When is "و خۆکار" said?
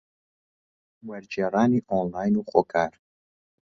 2.37-2.93